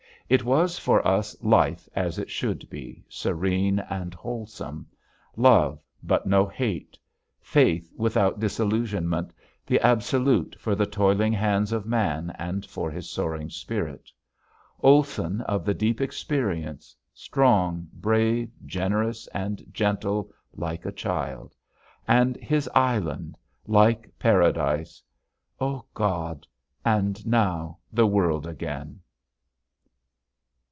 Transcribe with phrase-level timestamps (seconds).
[0.31, 4.87] It was for us life as it should be, serene and wholesome;
[5.35, 6.97] love but no hate,
[7.41, 9.33] faith without disillusionment,
[9.65, 14.09] the absolute for the toiling hands of man and for his soaring spirit.
[14.79, 21.57] Olson of the deep experience, strong, brave, generous and gentle like a child;
[22.07, 23.37] and his island
[23.67, 25.03] like Paradise.
[25.59, 26.47] Ah God,
[26.85, 29.01] and now the world again!